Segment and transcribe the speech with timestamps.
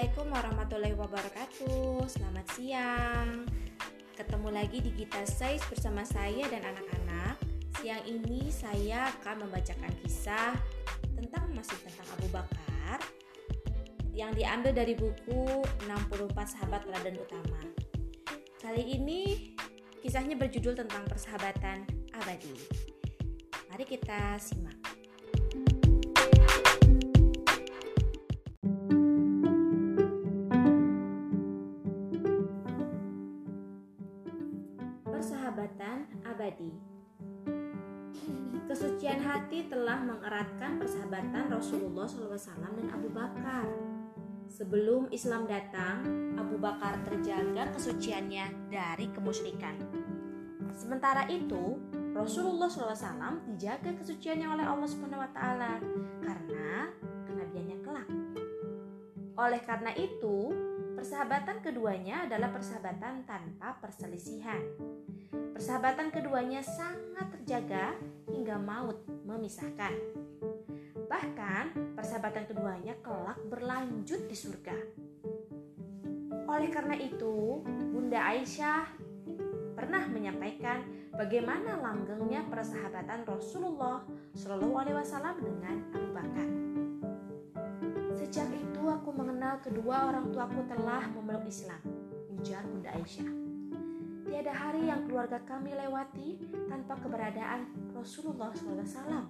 [0.00, 2.08] Assalamualaikum warahmatullahi wabarakatuh.
[2.08, 3.44] Selamat siang.
[4.16, 7.36] Ketemu lagi di Gita Sais bersama saya dan anak-anak.
[7.76, 10.56] Siang ini saya akan membacakan kisah
[11.12, 12.96] Tentang masih tentang Abu Bakar
[14.16, 17.60] Yang diambil dari buku 64 Sahabat Teladan Utama.
[18.56, 19.52] Kali ini
[20.00, 21.84] kisahnya berjudul tentang persahabatan
[22.16, 22.56] abadi.
[23.68, 24.79] Mari kita simak
[35.60, 36.72] persahabatan abadi.
[38.64, 43.68] Kesucian hati telah mengeratkan persahabatan Rasulullah SAW dan Abu Bakar.
[44.48, 46.00] Sebelum Islam datang,
[46.40, 49.76] Abu Bakar terjaga kesuciannya dari kemusyrikan.
[50.72, 51.76] Sementara itu,
[52.16, 55.40] Rasulullah SAW dijaga kesuciannya oleh Allah SWT
[56.24, 56.88] karena
[57.28, 58.08] kenabiannya kelak.
[59.36, 60.56] Oleh karena itu,
[61.00, 64.60] Persahabatan keduanya adalah persahabatan tanpa perselisihan.
[65.60, 67.92] Persahabatan keduanya sangat terjaga
[68.32, 68.96] hingga maut
[69.28, 69.92] memisahkan.
[71.04, 74.72] Bahkan, persahabatan keduanya kelak berlanjut di surga.
[76.48, 77.60] Oleh karena itu,
[77.92, 78.88] Bunda Aisyah
[79.76, 80.80] pernah menyampaikan
[81.12, 84.00] bagaimana langgengnya persahabatan Rasulullah
[84.32, 86.48] Shallallahu Alaihi Wasallam dengan Abu Bakar.
[88.16, 91.84] Sejak itu aku mengenal kedua orang tuaku telah memeluk Islam,
[92.32, 93.39] ujar Bunda Aisyah.
[94.30, 96.38] Tiada hari yang keluarga kami lewati
[96.70, 99.26] tanpa keberadaan Rasulullah SAW,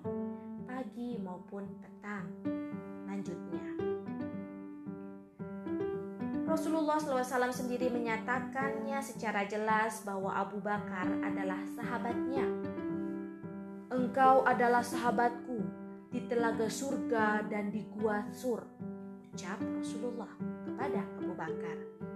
[0.68, 2.28] pagi maupun petang.
[3.08, 3.64] Lanjutnya,
[6.44, 12.44] Rasulullah SAW sendiri menyatakannya secara jelas bahwa Abu Bakar adalah sahabatnya.
[13.88, 15.64] Engkau adalah sahabatku
[16.12, 18.68] di telaga surga dan di gua sur
[19.32, 20.28] ucap Rasulullah
[20.68, 22.09] kepada Abu Bakar.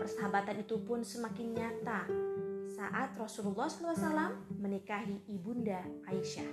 [0.00, 2.08] Persahabatan itu pun semakin nyata
[2.72, 6.48] saat Rasulullah SAW menikahi ibunda Aisyah.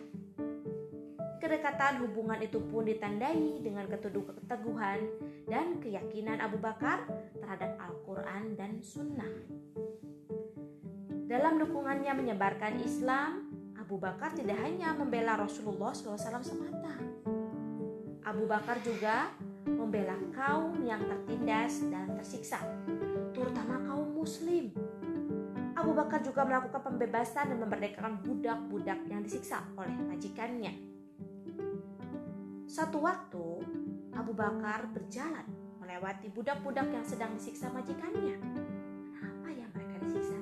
[1.40, 5.00] Kedekatan hubungan itu pun ditandai dengan keteguhan
[5.47, 7.08] dan keyakinan Abu Bakar
[7.40, 9.31] terhadap Al-Quran dan Sunnah.
[11.31, 13.47] Dalam dukungannya menyebarkan Islam,
[13.79, 17.00] Abu Bakar tidak hanya membela Rasulullah SAW semata,
[18.28, 19.31] Abu Bakar juga
[19.64, 22.59] membela kaum yang tertindas dan tersiksa,
[23.38, 24.74] terutama kaum muslim.
[25.78, 30.74] Abu Bakar juga melakukan pembebasan dan memerdekakan budak-budak yang disiksa oleh majikannya.
[32.66, 33.62] Satu waktu,
[34.18, 35.46] Abu Bakar berjalan
[35.78, 38.42] melewati budak-budak yang sedang disiksa majikannya.
[39.14, 40.34] Kenapa ya mereka disiksa?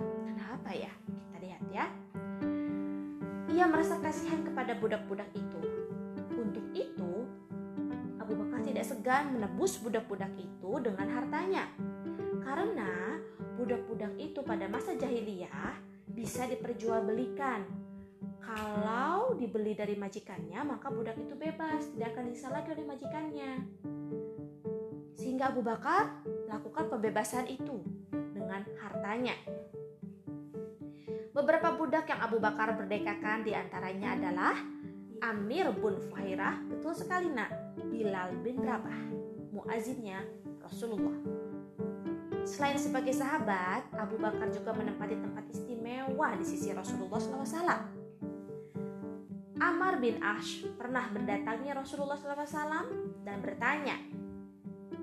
[0.00, 0.92] Kenapa ya?
[1.04, 1.86] Kita lihat ya.
[3.52, 5.59] Ia merasa kasihan kepada budak-budak itu.
[9.10, 11.66] Segan menebus budak-budak itu dengan hartanya.
[12.46, 13.18] Karena
[13.58, 15.74] budak-budak itu pada masa jahiliyah
[16.14, 17.66] bisa diperjualbelikan.
[18.38, 23.50] Kalau dibeli dari majikannya, maka budak itu bebas, tidak akan disiksa lagi oleh majikannya.
[25.18, 27.82] Sehingga Abu Bakar melakukan pembebasan itu
[28.14, 29.34] dengan hartanya.
[31.34, 34.54] Beberapa budak yang Abu Bakar berdekakan di antaranya adalah
[35.34, 39.02] Amir bin Fuhairah, betul sekali nak, Bilal bin Rabah,
[39.54, 40.24] muazinnya
[40.60, 41.16] Rasulullah.
[42.44, 48.00] Selain sebagai sahabat, Abu Bakar juga menempati tempat istimewa di sisi Rasulullah SAW.
[49.60, 52.88] Amar bin Ash pernah mendatangi Rasulullah SAW
[53.28, 54.00] dan bertanya,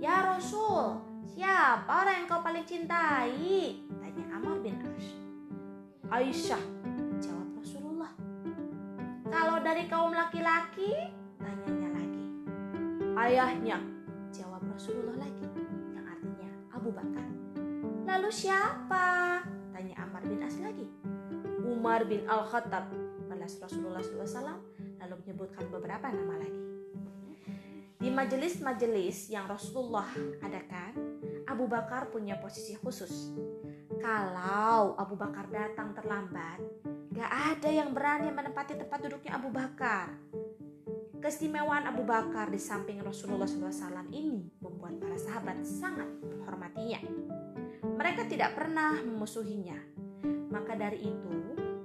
[0.02, 0.98] Ya Rasul,
[1.30, 3.86] siapa orang yang kau paling cintai?
[4.02, 5.14] Tanya Amar bin Ash.
[6.10, 6.64] Aisyah,
[7.22, 8.12] jawab Rasulullah.
[9.30, 11.27] Kalau dari kaum laki-laki.
[13.18, 13.82] Ayahnya,
[14.30, 15.42] jawab Rasulullah lagi,
[15.90, 17.26] yang artinya Abu Bakar.
[18.06, 19.42] Lalu siapa?
[19.74, 20.86] Tanya Ammar bin As lagi.
[21.66, 22.94] Umar bin Al-Khattab,
[23.26, 24.62] balas Rasulullah SAW,
[25.02, 26.62] lalu menyebutkan beberapa nama lagi.
[27.98, 30.14] Di majelis-majelis yang Rasulullah
[30.46, 30.94] adakan,
[31.50, 33.34] Abu Bakar punya posisi khusus
[33.98, 36.62] kalau Abu Bakar datang terlambat,
[37.18, 40.14] gak ada yang berani menempati tempat duduknya Abu Bakar.
[41.18, 47.02] Keistimewaan Abu Bakar di samping Rasulullah SAW ini membuat para sahabat sangat menghormatinya.
[47.82, 49.82] Mereka tidak pernah memusuhinya.
[50.54, 51.34] Maka dari itu,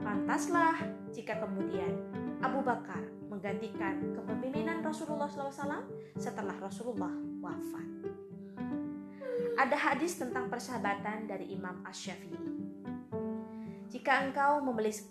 [0.04, 0.76] pantaslah
[1.16, 1.96] jika kemudian
[2.44, 3.00] Abu Bakar
[3.32, 5.88] menggantikan kepemimpinan Rasulullah SAW
[6.20, 7.88] setelah Rasulullah wafat.
[9.56, 12.71] Ada hadis tentang persahabatan dari Imam Ash-Syafi'i.
[13.92, 14.64] Jika engkau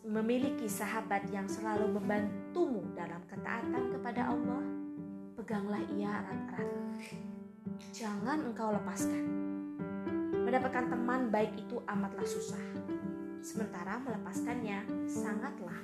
[0.10, 4.66] memiliki sahabat yang selalu membantumu dalam ketaatan kepada Allah,
[5.38, 6.74] peganglah ia erat-erat.
[7.94, 9.22] Jangan engkau lepaskan.
[10.34, 12.66] Mendapatkan teman baik itu amatlah susah.
[13.46, 15.78] Sementara melepaskannya sangatlah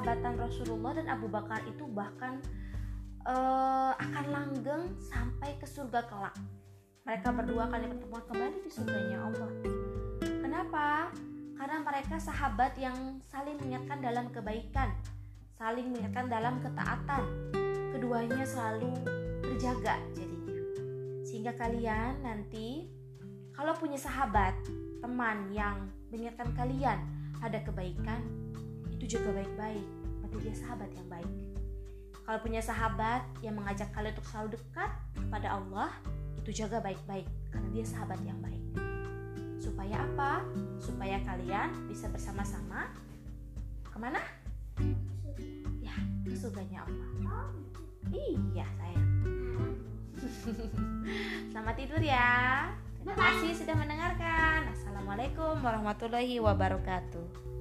[0.00, 2.40] persahabatan Rasulullah dan Abu Bakar itu bahkan
[3.28, 6.32] uh, akan langgeng sampai ke surga kelak.
[7.04, 9.52] Mereka berdua kali bertemu kembali di surganya Allah.
[10.24, 11.12] Kenapa?
[11.52, 14.88] Karena mereka sahabat yang saling mengingatkan dalam kebaikan,
[15.60, 17.22] saling mengingatkan dalam ketaatan.
[17.92, 18.96] Keduanya selalu
[19.44, 20.64] terjaga jadinya.
[21.28, 22.88] Sehingga kalian nanti
[23.52, 24.56] kalau punya sahabat,
[25.04, 27.04] teman yang mengingatkan kalian
[27.44, 28.24] ada kebaikan,
[29.00, 29.86] itu juga baik-baik.
[30.20, 31.32] Berarti dia sahabat yang baik.
[32.20, 35.90] Kalau punya sahabat yang mengajak kalian untuk selalu dekat kepada Allah,
[36.36, 38.60] itu jaga baik-baik karena dia sahabat yang baik.
[39.56, 40.44] Supaya apa?
[40.76, 42.92] Supaya kalian bisa bersama-sama
[43.88, 44.20] ke mana?
[45.80, 45.96] Ya,
[46.28, 47.48] ke surganya Allah.
[48.12, 49.08] Iya, sayang.
[51.50, 52.68] Selamat tidur ya.
[53.00, 54.68] Terima kasih sudah mendengarkan.
[54.76, 57.59] Assalamualaikum warahmatullahi wabarakatuh.